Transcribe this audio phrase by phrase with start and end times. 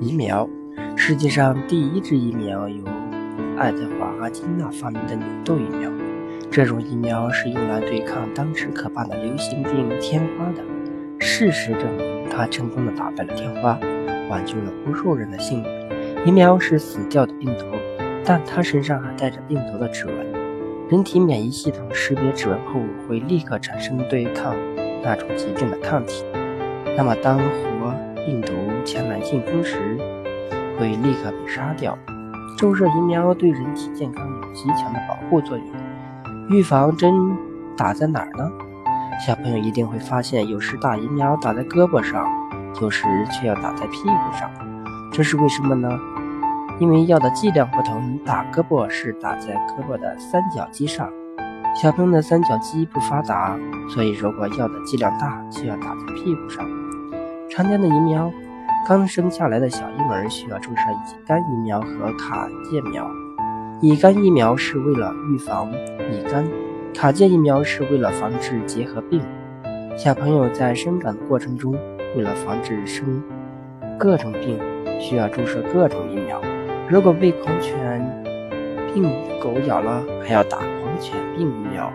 [0.00, 0.48] 疫苗，
[0.96, 2.82] 世界上第一支疫苗由
[3.58, 5.90] 爱德华·阿金纳发明的牛痘疫苗。
[6.50, 10.62] 这种疫苗是用来对抗当时可怕的流行病天花的。
[11.18, 13.78] 事实证明，它成功的打败了天花，
[14.30, 15.70] 挽救了无数人的性命。
[16.24, 17.66] 疫苗是死掉的病毒，
[18.24, 20.14] 但它身上还带着病毒的指纹。
[20.88, 24.56] 人体免疫系统识别指纹后，会立刻产生对抗
[25.02, 26.24] 那种疾病的抗体。
[26.96, 27.94] 那么，当活
[28.30, 28.52] 病毒
[28.84, 29.98] 前来进攻时，
[30.78, 31.98] 会立刻被杀掉。
[32.56, 35.66] 注射疫苗对人体健康有极强的保护作用。
[36.48, 37.12] 预防针
[37.76, 38.48] 打在哪儿呢？
[39.26, 42.24] 小朋友一定会发现，有时打疫苗打在胳膊上，
[42.80, 44.48] 有时却要打在屁股上。
[45.12, 45.98] 这是为什么呢？
[46.78, 51.10] 因为药的剂量不同，打胳膊是打在胳膊的三角肌上，
[51.82, 56.64] 小朋友的三角肌不发达，所以如果药的剂量大，就要打在屁股上。
[57.50, 58.32] 常见的疫苗，
[58.86, 63.10] 刚生下来的小婴儿需要注射乙肝疫苗和卡介苗。
[63.80, 66.46] 乙肝疫苗是为了预防乙肝，
[66.94, 69.20] 卡介疫苗是为了防治结核病。
[69.96, 71.72] 小朋友在生长的过程中，
[72.16, 73.20] 为了防止生
[73.98, 74.56] 各种病，
[75.00, 76.40] 需要注射各种疫苗。
[76.88, 77.74] 如果被狂犬
[78.94, 79.02] 病
[79.42, 81.92] 狗咬了，还要打狂犬病疫苗。